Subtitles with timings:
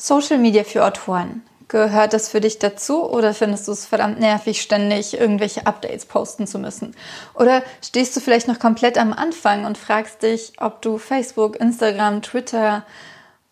[0.00, 1.42] Social Media für Autoren.
[1.68, 6.46] Gehört das für dich dazu oder findest du es verdammt nervig, ständig irgendwelche Updates posten
[6.46, 6.96] zu müssen?
[7.34, 12.22] Oder stehst du vielleicht noch komplett am Anfang und fragst dich, ob du Facebook, Instagram,
[12.22, 12.82] Twitter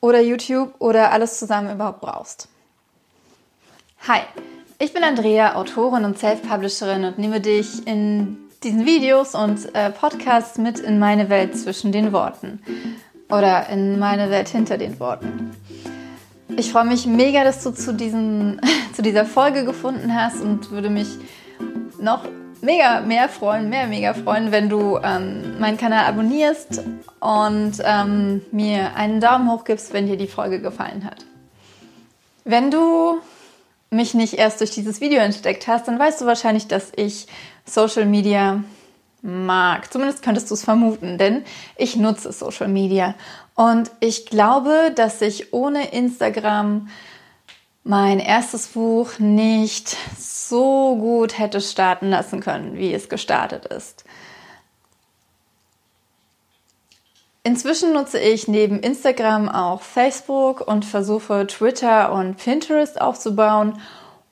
[0.00, 2.48] oder YouTube oder alles zusammen überhaupt brauchst?
[4.08, 4.20] Hi,
[4.78, 10.56] ich bin Andrea, Autorin und Self-Publisherin und nehme dich in diesen Videos und äh, Podcasts
[10.56, 12.62] mit in meine Welt zwischen den Worten
[13.28, 15.54] oder in meine Welt hinter den Worten.
[16.58, 18.60] Ich freue mich mega, dass du zu, diesen,
[18.92, 21.06] zu dieser Folge gefunden hast und würde mich
[22.00, 22.24] noch
[22.60, 26.82] mega mehr freuen, mehr mega freuen, wenn du ähm, meinen Kanal abonnierst
[27.20, 31.24] und ähm, mir einen Daumen hoch gibst, wenn dir die Folge gefallen hat.
[32.42, 33.20] Wenn du
[33.90, 37.28] mich nicht erst durch dieses Video entdeckt hast, dann weißt du wahrscheinlich, dass ich
[37.66, 38.64] Social Media
[39.22, 39.92] mag.
[39.92, 41.44] Zumindest könntest du es vermuten, denn
[41.76, 43.14] ich nutze Social Media.
[43.54, 46.88] Und ich glaube, dass ich ohne Instagram
[47.82, 54.04] mein erstes Buch nicht so gut hätte starten lassen können, wie es gestartet ist.
[57.44, 63.80] Inzwischen nutze ich neben Instagram auch Facebook und versuche Twitter und Pinterest aufzubauen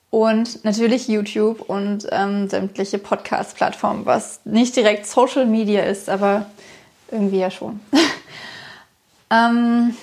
[0.09, 6.45] und natürlich YouTube und ähm, sämtliche Podcast-Plattformen, was nicht direkt Social Media ist, aber
[7.11, 7.79] irgendwie ja schon.
[9.31, 9.95] ähm,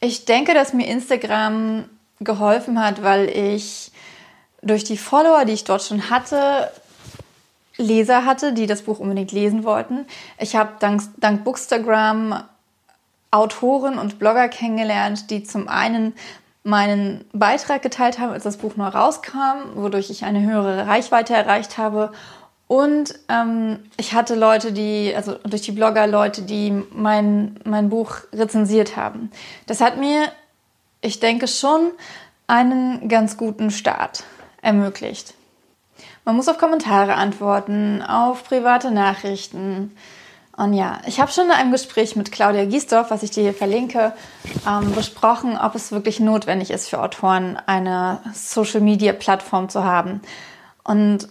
[0.00, 1.88] ich denke, dass mir Instagram
[2.20, 3.90] geholfen hat, weil ich
[4.62, 6.70] durch die Follower, die ich dort schon hatte,
[7.76, 10.04] Leser hatte, die das Buch unbedingt lesen wollten.
[10.38, 12.42] Ich habe dank, dank Bookstagram
[13.30, 16.14] Autoren und Blogger kennengelernt, die zum einen
[16.68, 21.78] meinen Beitrag geteilt haben, als das Buch neu rauskam, wodurch ich eine höhere Reichweite erreicht
[21.78, 22.12] habe.
[22.66, 28.18] Und ähm, ich hatte Leute, die, also durch die Blogger Leute, die mein, mein Buch
[28.34, 29.30] rezensiert haben.
[29.66, 30.30] Das hat mir,
[31.00, 31.90] ich denke schon,
[32.46, 34.24] einen ganz guten Start
[34.60, 35.32] ermöglicht.
[36.26, 39.96] Man muss auf Kommentare antworten, auf private Nachrichten,
[40.58, 43.54] und ja, ich habe schon in einem Gespräch mit Claudia Giesdorf, was ich dir hier
[43.54, 44.12] verlinke,
[44.66, 50.20] ähm, besprochen, ob es wirklich notwendig ist für Autoren, eine Social-Media-Plattform zu haben.
[50.82, 51.28] Und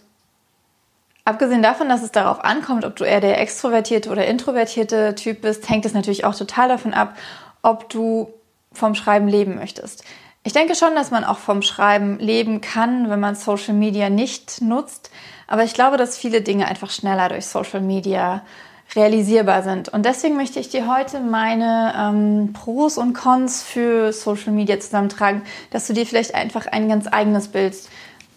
[1.25, 5.67] abgesehen davon, dass es darauf ankommt, ob du eher der extrovertierte oder introvertierte Typ bist,
[5.67, 7.17] hängt es natürlich auch total davon ab,
[7.61, 8.33] ob du
[8.71, 10.05] vom Schreiben leben möchtest.
[10.45, 14.61] Ich denke schon, dass man auch vom Schreiben leben kann, wenn man Social Media nicht
[14.61, 15.11] nutzt.
[15.47, 18.43] Aber ich glaube, dass viele Dinge einfach schneller durch Social Media
[18.95, 19.89] realisierbar sind.
[19.89, 25.41] Und deswegen möchte ich dir heute meine ähm, Pros und Cons für Social Media zusammentragen,
[25.71, 27.75] dass du dir vielleicht einfach ein ganz eigenes Bild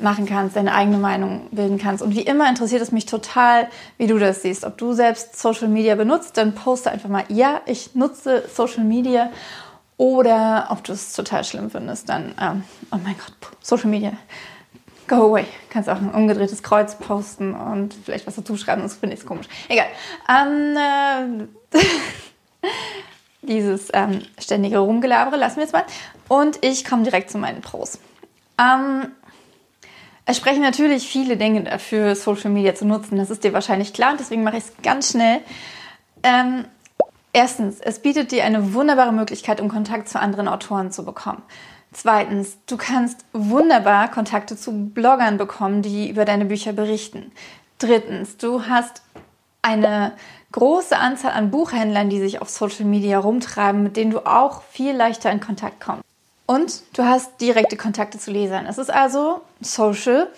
[0.01, 2.03] machen kannst, deine eigene Meinung bilden kannst.
[2.03, 3.69] Und wie immer interessiert es mich total,
[3.99, 4.65] wie du das siehst.
[4.65, 9.31] Ob du selbst Social Media benutzt, dann poste einfach mal, ja, ich nutze Social Media.
[9.97, 14.13] Oder ob du es total schlimm findest, dann, ähm, oh mein Gott, Social Media,
[15.11, 15.45] go away.
[15.69, 19.27] Kannst auch ein umgedrehtes Kreuz posten und vielleicht was dazu schreiben, sonst finde ich es
[19.27, 19.49] komisch.
[19.69, 19.87] Egal.
[20.29, 21.79] Ähm, äh,
[23.43, 25.85] dieses ähm, ständige Rumgelabere lassen wir jetzt mal.
[26.29, 27.99] Und ich komme direkt zu meinen Pros.
[28.59, 29.09] Ähm,
[30.27, 33.19] es sprechen natürlich viele Dinge dafür, Social Media zu nutzen.
[33.19, 35.41] Das ist dir wahrscheinlich klar und deswegen mache ich es ganz schnell.
[36.23, 36.67] Ähm,
[37.33, 41.43] erstens, es bietet dir eine wunderbare Möglichkeit, um Kontakt zu anderen Autoren zu bekommen.
[41.93, 47.33] Zweitens, du kannst wunderbar Kontakte zu Bloggern bekommen, die über deine Bücher berichten.
[47.79, 49.03] Drittens, du hast
[49.63, 50.13] eine
[50.53, 54.95] große Anzahl an Buchhändlern, die sich auf Social Media rumtreiben, mit denen du auch viel
[54.95, 56.05] leichter in Kontakt kommst.
[56.47, 58.67] Und du hast direkte Kontakte zu Lesern.
[58.67, 60.29] Es ist also Social,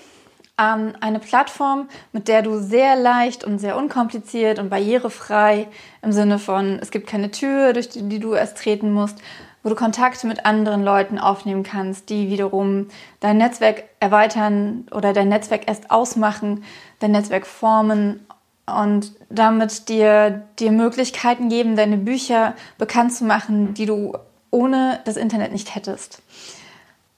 [0.59, 5.69] ähm, eine Plattform, mit der du sehr leicht und sehr unkompliziert und barrierefrei
[6.03, 9.19] im Sinne von, es gibt keine Tür, durch die, die du erst treten musst,
[9.63, 12.89] wo du Kontakte mit anderen Leuten aufnehmen kannst, die wiederum
[13.21, 16.65] dein Netzwerk erweitern oder dein Netzwerk erst ausmachen,
[16.99, 18.27] dein Netzwerk formen
[18.67, 24.17] und damit dir, dir Möglichkeiten geben, deine Bücher bekannt zu machen, die du
[24.51, 26.23] ohne das Internet nicht hättest.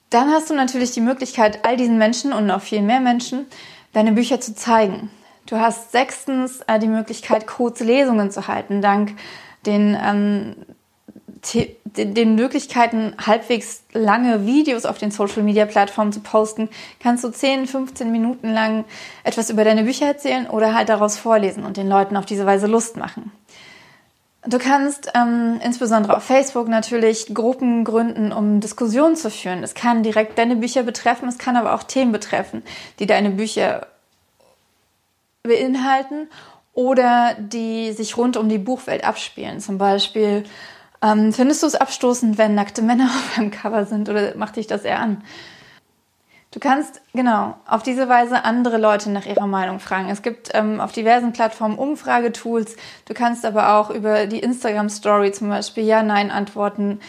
[0.09, 3.45] Dann hast du natürlich die Möglichkeit, all diesen Menschen und noch viel mehr Menschen
[3.93, 5.09] deine Bücher zu zeigen.
[5.45, 9.13] Du hast sechstens äh, die Möglichkeit, kurze Lesungen zu halten, dank
[9.65, 10.55] den ähm,
[11.53, 16.69] den Möglichkeiten, halbwegs lange Videos auf den Social-Media-Plattformen zu posten,
[17.01, 18.85] kannst du 10, 15 Minuten lang
[19.23, 22.67] etwas über deine Bücher erzählen oder halt daraus vorlesen und den Leuten auf diese Weise
[22.67, 23.31] Lust machen.
[24.47, 29.63] Du kannst ähm, insbesondere auf Facebook natürlich Gruppen gründen, um Diskussionen zu führen.
[29.63, 32.61] Es kann direkt deine Bücher betreffen, es kann aber auch Themen betreffen,
[32.99, 33.87] die deine Bücher
[35.41, 36.27] beinhalten
[36.73, 39.59] oder die sich rund um die Buchwelt abspielen.
[39.61, 40.43] Zum Beispiel
[41.05, 44.67] Ähm, findest du es abstoßend, wenn nackte Männer auf einem Cover sind oder macht dich
[44.67, 45.23] das eher an?
[46.51, 50.09] Du kannst genau auf diese Weise andere Leute nach ihrer Meinung fragen.
[50.09, 52.77] Es gibt ähm, auf diversen Plattformen Umfragetools.
[53.03, 57.01] Du kannst aber auch über die Instagram Story zum Beispiel Ja-Nein-Antworten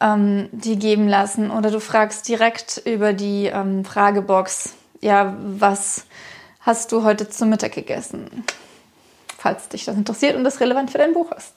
[0.00, 6.06] ähm, die geben lassen oder du fragst direkt über die ähm, Fragebox, ja, was
[6.60, 8.44] hast du heute zum Mittag gegessen?
[9.36, 11.54] Falls dich das interessiert und das relevant für dein Buch ist.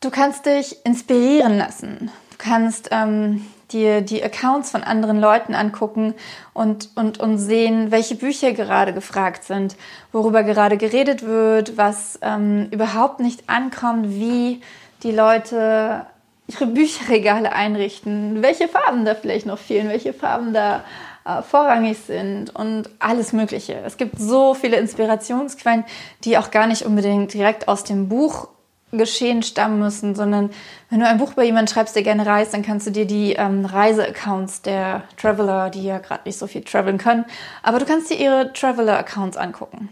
[0.00, 2.10] Du kannst dich inspirieren lassen.
[2.30, 6.14] Du kannst ähm, dir die Accounts von anderen Leuten angucken
[6.54, 9.76] und, und, und sehen, welche Bücher gerade gefragt sind,
[10.10, 14.62] worüber gerade geredet wird, was ähm, überhaupt nicht ankommt, wie
[15.02, 16.06] die Leute
[16.46, 20.82] ihre Bücherregale einrichten, welche Farben da vielleicht noch fehlen, welche Farben da
[21.26, 23.74] äh, vorrangig sind und alles Mögliche.
[23.84, 25.84] Es gibt so viele Inspirationsquellen,
[26.24, 28.48] die auch gar nicht unbedingt direkt aus dem Buch
[28.92, 30.50] Geschehen stammen müssen, sondern
[30.88, 33.34] wenn du ein Buch über jemanden schreibst, der gerne reist, dann kannst du dir die
[33.34, 37.24] ähm, Reiseaccounts der Traveler, die ja gerade nicht so viel traveln können,
[37.62, 39.88] aber du kannst dir ihre Traveler-Accounts angucken.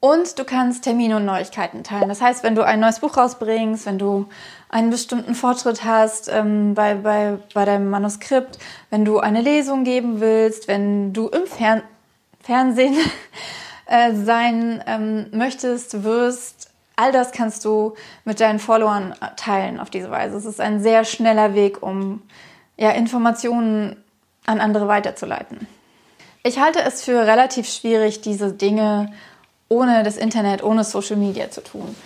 [0.00, 2.10] Und du kannst Termine und Neuigkeiten teilen.
[2.10, 4.26] Das heißt, wenn du ein neues Buch rausbringst, wenn du
[4.68, 8.58] einen bestimmten Fortschritt hast ähm, bei, bei, bei deinem Manuskript,
[8.90, 11.82] wenn du eine Lesung geben willst, wenn du im Fern
[12.42, 12.94] Fernsehen
[13.86, 16.63] äh, sein ähm, möchtest, wirst,
[16.96, 17.94] all das kannst du
[18.24, 20.36] mit deinen Followern teilen auf diese Weise.
[20.36, 22.22] Es ist ein sehr schneller Weg, um
[22.76, 23.96] ja, Informationen
[24.46, 25.66] an andere weiterzuleiten.
[26.42, 29.12] Ich halte es für relativ schwierig, diese Dinge
[29.68, 31.96] ohne das Internet, ohne Social Media zu tun.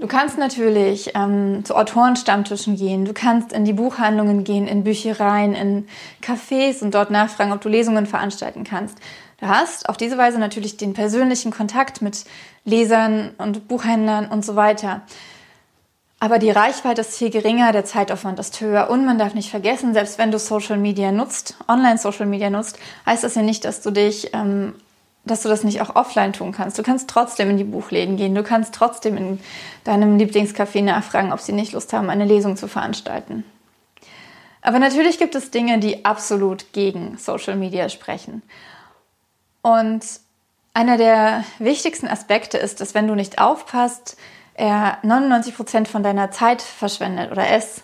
[0.00, 5.54] Du kannst natürlich ähm, zu Autorenstammtischen gehen, du kannst in die Buchhandlungen gehen, in Büchereien,
[5.54, 5.86] in
[6.22, 8.98] Cafés und dort nachfragen, ob du Lesungen veranstalten kannst.
[9.42, 12.24] Du hast auf diese Weise natürlich den persönlichen Kontakt mit
[12.64, 15.00] Lesern und Buchhändlern und so weiter.
[16.20, 19.94] Aber die Reichweite ist viel geringer, der Zeitaufwand ist höher und man darf nicht vergessen,
[19.94, 23.90] selbst wenn du Social Media nutzt, Online-Social Media nutzt, heißt das ja nicht, dass du
[23.90, 24.74] dich ähm,
[25.24, 26.78] dass du das nicht auch offline tun kannst.
[26.78, 28.36] Du kannst trotzdem in die Buchläden gehen.
[28.36, 29.40] Du kannst trotzdem in
[29.82, 33.42] deinem Lieblingscafé nachfragen, ob sie nicht Lust haben, eine Lesung zu veranstalten.
[34.62, 38.42] Aber natürlich gibt es Dinge, die absolut gegen Social Media sprechen.
[39.62, 40.04] Und
[40.74, 44.16] einer der wichtigsten Aspekte ist, dass wenn du nicht aufpasst,
[44.54, 47.82] er 99 Prozent von deiner Zeit verschwendet oder es.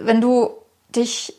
[0.00, 0.50] Wenn du
[0.94, 1.34] dich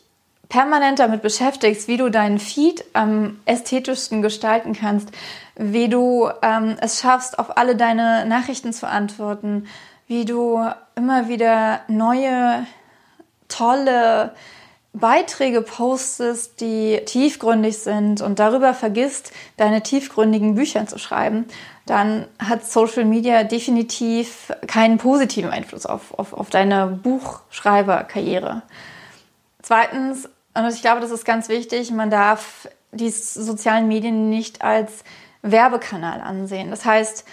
[0.48, 5.10] permanent damit beschäftigst, wie du deinen Feed am ästhetischsten gestalten kannst,
[5.56, 9.66] wie du ähm, es schaffst, auf alle deine Nachrichten zu antworten,
[10.06, 12.66] wie du immer wieder neue,
[13.48, 14.34] tolle
[14.98, 21.46] Beiträge postest, die tiefgründig sind und darüber vergisst, deine tiefgründigen Bücher zu schreiben,
[21.84, 28.62] dann hat Social Media definitiv keinen positiven Einfluss auf, auf, auf deine Buchschreiberkarriere.
[29.62, 31.90] Zweitens und ich glaube, das ist ganz wichtig.
[31.90, 35.04] Man darf die sozialen Medien nicht als
[35.42, 36.70] Werbekanal ansehen.
[36.70, 37.24] Das heißt,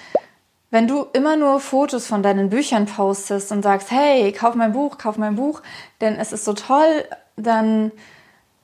[0.69, 4.98] wenn du immer nur Fotos von deinen Büchern postest und sagst, hey, kauf mein Buch,
[4.98, 5.62] kauf mein Buch,
[6.01, 7.91] denn es ist so toll, dann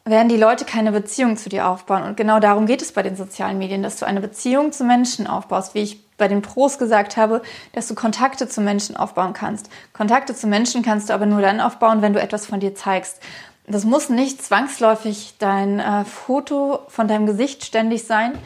[0.05, 2.03] werden die Leute keine Beziehung zu dir aufbauen.
[2.03, 5.27] Und genau darum geht es bei den sozialen Medien, dass du eine Beziehung zu Menschen
[5.27, 7.41] aufbaust, wie ich bei den Pros gesagt habe,
[7.73, 9.69] dass du Kontakte zu Menschen aufbauen kannst.
[9.93, 13.21] Kontakte zu Menschen kannst du aber nur dann aufbauen, wenn du etwas von dir zeigst
[13.69, 18.37] das muss nicht zwangsläufig dein äh, Foto von deinem Gesicht ständig sein,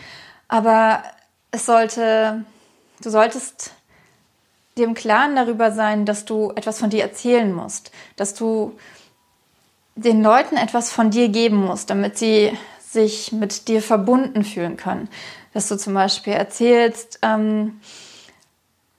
[0.50, 1.02] aber
[1.52, 2.44] es sollte,
[3.02, 3.72] du solltest
[4.78, 8.78] dir im Klaren darüber sein, dass du etwas von dir erzählen musst, dass du
[9.96, 15.10] den Leuten etwas von dir geben musst, damit sie sich mit dir verbunden fühlen können.
[15.54, 17.80] Dass du zum Beispiel erzählst, ähm,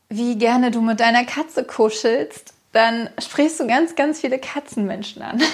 [0.09, 5.43] wie gerne du mit deiner Katze kuschelst, dann sprichst du ganz, ganz viele Katzenmenschen an.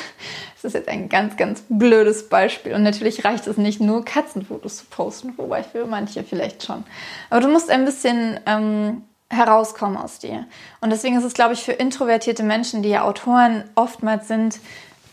[0.63, 2.75] Das ist jetzt ein ganz, ganz blödes Beispiel.
[2.75, 6.85] Und natürlich reicht es nicht, nur Katzenfotos zu posten, wobei für manche vielleicht schon.
[7.31, 10.45] Aber du musst ein bisschen ähm, herauskommen aus dir.
[10.83, 14.61] Und deswegen ist es, glaube ich, für introvertierte Menschen, die ja Autoren oftmals sind,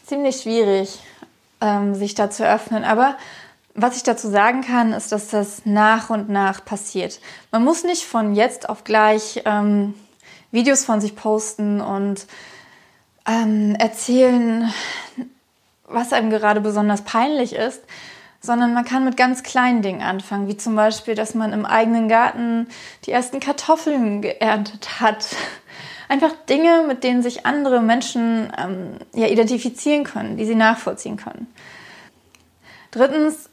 [0.07, 0.99] ziemlich schwierig,
[1.61, 2.83] ähm, sich da zu öffnen.
[2.83, 3.17] Aber
[3.75, 7.19] was ich dazu sagen kann, ist, dass das nach und nach passiert.
[7.51, 9.93] Man muss nicht von jetzt auf gleich ähm,
[10.51, 12.25] Videos von sich posten und
[13.27, 14.73] ähm, erzählen,
[15.83, 17.81] was einem gerade besonders peinlich ist,
[18.39, 22.07] sondern man kann mit ganz kleinen Dingen anfangen, wie zum Beispiel, dass man im eigenen
[22.07, 22.67] Garten
[23.05, 25.27] die ersten Kartoffeln geerntet hat.
[26.09, 31.47] Einfach Dinge, mit denen sich andere Menschen ähm, ja, identifizieren können, die sie nachvollziehen können.
[32.91, 33.49] Drittens,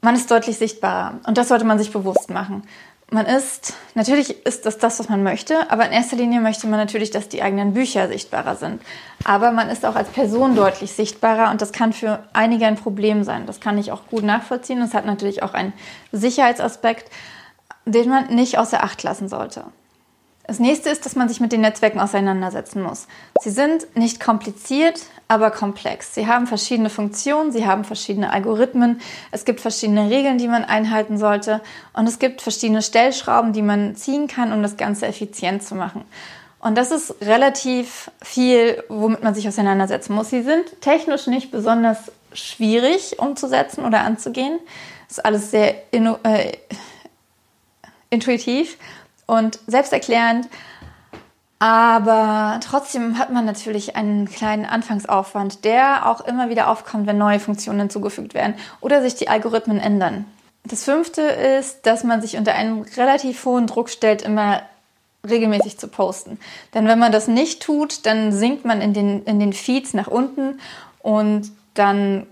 [0.00, 2.62] man ist deutlich sichtbarer und das sollte man sich bewusst machen.
[3.10, 6.80] man ist, natürlich ist das das, was man möchte, aber in erster Linie möchte man
[6.80, 8.82] natürlich, dass die eigenen Bücher sichtbarer sind.
[9.24, 13.22] Aber man ist auch als Person deutlich sichtbarer und das kann für einige ein Problem
[13.22, 13.46] sein.
[13.46, 14.80] Das kann ich auch gut nachvollziehen.
[14.80, 15.72] Das hat natürlich auch einen
[16.12, 17.10] Sicherheitsaspekt,
[17.84, 19.64] den man nicht außer Acht lassen sollte.
[20.46, 23.08] Das nächste ist, dass man sich mit den Netzwerken auseinandersetzen muss.
[23.40, 26.14] Sie sind nicht kompliziert, aber komplex.
[26.14, 29.00] Sie haben verschiedene Funktionen, sie haben verschiedene Algorithmen,
[29.32, 31.62] es gibt verschiedene Regeln, die man einhalten sollte
[31.94, 36.04] und es gibt verschiedene Stellschrauben, die man ziehen kann, um das Ganze effizient zu machen.
[36.60, 40.30] Und das ist relativ viel, womit man sich auseinandersetzen muss.
[40.30, 44.58] Sie sind technisch nicht besonders schwierig umzusetzen oder anzugehen.
[45.08, 46.52] Das ist alles sehr äh,
[48.10, 48.78] intuitiv
[49.26, 50.48] und selbsterklärend.
[51.58, 57.40] Aber trotzdem hat man natürlich einen kleinen Anfangsaufwand, der auch immer wieder aufkommt, wenn neue
[57.40, 60.26] Funktionen hinzugefügt werden oder sich die Algorithmen ändern.
[60.64, 64.62] Das fünfte ist, dass man sich unter einen relativ hohen Druck stellt, immer
[65.26, 66.38] regelmäßig zu posten.
[66.74, 70.08] Denn wenn man das nicht tut, dann sinkt man in den, in den Feeds nach
[70.08, 70.60] unten
[71.00, 72.26] und dann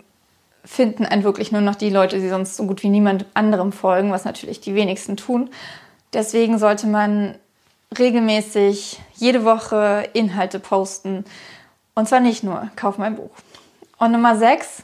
[0.64, 4.12] finden einen wirklich nur noch die Leute, die sonst so gut wie niemand anderem folgen,
[4.12, 5.50] was natürlich die wenigsten tun.
[6.14, 7.34] Deswegen sollte man
[7.98, 11.24] regelmäßig jede Woche Inhalte posten.
[11.94, 13.30] Und zwar nicht nur, kauf mein Buch.
[13.98, 14.82] Und Nummer sechs,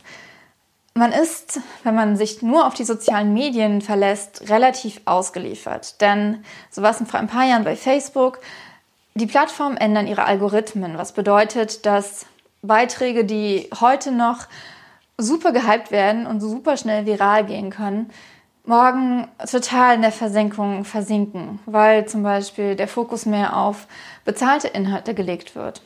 [0.95, 6.01] man ist, wenn man sich nur auf die sozialen Medien verlässt, relativ ausgeliefert.
[6.01, 8.41] Denn so war es vor ein paar Jahren bei Facebook.
[9.15, 12.27] Die Plattformen ändern ihre Algorithmen, was bedeutet, dass
[12.63, 14.47] Beiträge, die heute noch
[15.17, 18.11] super gehypt werden und super schnell viral gehen können,
[18.71, 23.89] morgen total in der Versenkung versinken, weil zum Beispiel der Fokus mehr auf
[24.25, 25.83] bezahlte Inhalte gelegt wird.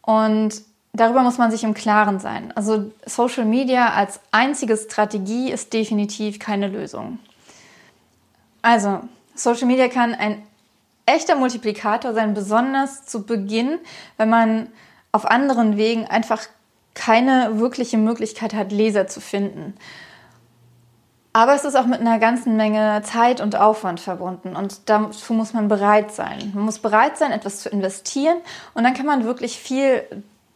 [0.00, 0.62] Und
[0.92, 2.52] darüber muss man sich im Klaren sein.
[2.54, 7.18] Also Social Media als einzige Strategie ist definitiv keine Lösung.
[8.62, 9.00] Also
[9.34, 10.40] Social Media kann ein
[11.04, 13.80] echter Multiplikator sein, besonders zu Beginn,
[14.18, 14.68] wenn man
[15.10, 16.44] auf anderen Wegen einfach
[16.94, 19.74] keine wirkliche Möglichkeit hat, Leser zu finden.
[21.34, 25.54] Aber es ist auch mit einer ganzen Menge Zeit und Aufwand verbunden und dazu muss
[25.54, 26.52] man bereit sein.
[26.54, 28.36] Man muss bereit sein, etwas zu investieren
[28.74, 30.02] und dann kann man wirklich viel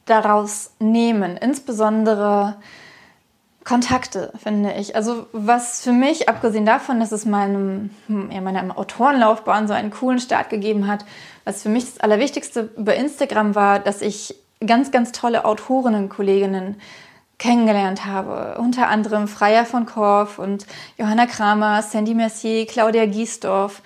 [0.05, 2.57] daraus nehmen, insbesondere
[3.65, 4.95] Kontakte, finde ich.
[4.95, 10.21] Also was für mich, abgesehen davon, dass es meinem, ja, meiner Autorenlaufbahn so einen coolen
[10.21, 11.05] Start gegeben hat,
[11.45, 16.81] was für mich das Allerwichtigste über Instagram war, dass ich ganz, ganz tolle Autorinnen, Kolleginnen
[17.39, 18.57] kennengelernt habe.
[18.59, 20.67] Unter anderem Freya von Korf und
[20.97, 23.83] Johanna Kramer, Sandy Mercier, Claudia Giesdorf.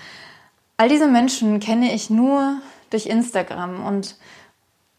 [0.76, 4.16] All diese Menschen kenne ich nur durch Instagram und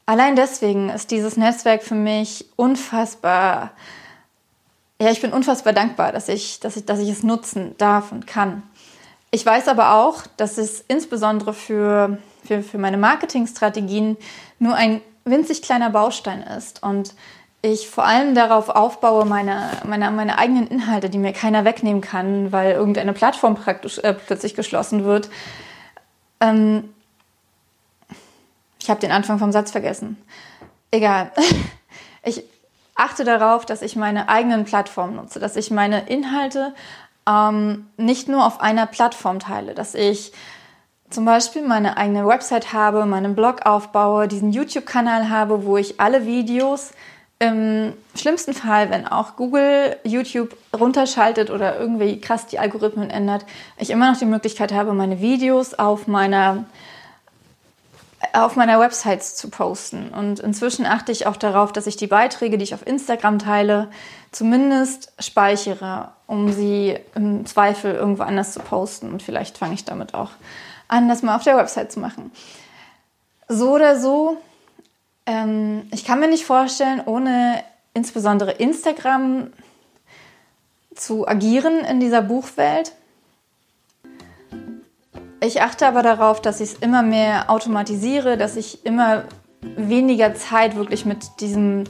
[0.05, 3.71] allein deswegen ist dieses Netzwerk für mich unfassbar.
[4.99, 8.27] Ja, ich bin unfassbar dankbar, dass ich, dass ich, dass ich es nutzen darf und
[8.27, 8.63] kann.
[9.31, 14.17] Ich weiß aber auch, dass es insbesondere für, für, für meine Marketingstrategien
[14.59, 17.15] nur ein winzig kleiner Baustein ist und
[17.61, 22.51] ich vor allem darauf aufbaue, meine, meine, meine eigenen Inhalte, die mir keiner wegnehmen kann,
[22.51, 25.29] weil irgendeine Plattform praktisch äh, plötzlich geschlossen wird.
[26.39, 26.93] Ähm
[28.79, 30.17] ich habe den Anfang vom Satz vergessen.
[30.91, 31.31] Egal.
[32.23, 32.43] Ich
[32.93, 36.75] achte darauf, dass ich meine eigenen Plattformen nutze, dass ich meine Inhalte
[37.27, 40.31] ähm, nicht nur auf einer Plattform teile, dass ich
[41.09, 46.27] zum Beispiel meine eigene Website habe, meinen Blog aufbaue, diesen YouTube-Kanal habe, wo ich alle
[46.27, 46.91] Videos
[47.41, 53.47] im schlimmsten Fall, wenn auch Google YouTube runterschaltet oder irgendwie krass die Algorithmen ändert,
[53.79, 56.65] ich immer noch die Möglichkeit habe, meine Videos auf meiner
[58.33, 60.09] auf meiner Website zu posten.
[60.09, 63.89] Und inzwischen achte ich auch darauf, dass ich die Beiträge, die ich auf Instagram teile,
[64.31, 69.11] zumindest speichere, um sie im Zweifel irgendwo anders zu posten.
[69.11, 70.29] Und vielleicht fange ich damit auch
[70.87, 72.31] an, das mal auf der Website zu machen.
[73.47, 74.37] So oder so
[75.25, 77.63] ähm, ich kann mir nicht vorstellen, ohne
[77.93, 79.51] insbesondere Instagram
[80.95, 82.93] zu agieren in dieser Buchwelt.
[85.43, 89.23] Ich achte aber darauf, dass ich es immer mehr automatisiere, dass ich immer
[89.75, 91.83] weniger Zeit wirklich mit diesem,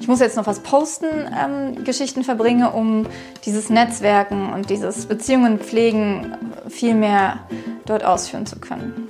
[0.00, 3.06] ich muss jetzt noch was posten, ähm, Geschichten verbringe, um
[3.44, 6.36] dieses Netzwerken und dieses Beziehungen pflegen
[6.68, 7.40] viel mehr
[7.86, 9.08] dort ausführen zu können.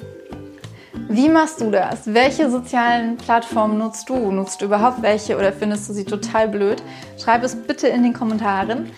[1.10, 2.12] Wie machst du das?
[2.12, 4.30] Welche sozialen Plattformen nutzt du?
[4.30, 6.82] Nutzt du überhaupt welche oder findest du sie total blöd?
[7.16, 8.90] Schreib es bitte in den Kommentaren.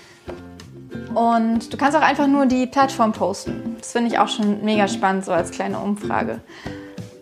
[1.15, 3.77] Und du kannst auch einfach nur die Plattform posten.
[3.79, 6.41] Das finde ich auch schon mega spannend, so als kleine Umfrage.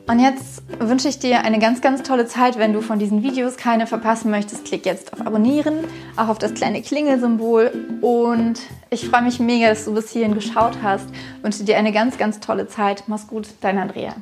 [0.06, 2.58] Und jetzt wünsche ich dir eine ganz, ganz tolle Zeit.
[2.58, 5.80] Wenn du von diesen Videos keine verpassen möchtest, klick jetzt auf Abonnieren,
[6.16, 7.72] auch auf das kleine Klingelsymbol.
[8.00, 11.04] Und ich freue mich mega, dass du bis hierhin geschaut hast.
[11.42, 13.04] Wünsche dir eine ganz, ganz tolle Zeit.
[13.06, 14.14] Mach's gut, dein Andrea.